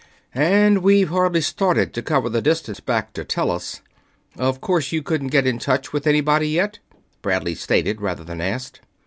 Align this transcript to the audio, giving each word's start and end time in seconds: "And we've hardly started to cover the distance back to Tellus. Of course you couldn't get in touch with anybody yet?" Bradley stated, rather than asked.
"And 0.33 0.79
we've 0.79 1.09
hardly 1.09 1.41
started 1.41 1.93
to 1.93 2.01
cover 2.01 2.27
the 2.27 2.41
distance 2.41 2.79
back 2.79 3.13
to 3.13 3.23
Tellus. 3.23 3.81
Of 4.35 4.59
course 4.59 4.91
you 4.91 5.03
couldn't 5.03 5.27
get 5.27 5.45
in 5.45 5.59
touch 5.59 5.93
with 5.93 6.07
anybody 6.07 6.49
yet?" 6.49 6.79
Bradley 7.21 7.53
stated, 7.53 8.01
rather 8.01 8.23
than 8.23 8.41
asked. 8.41 8.81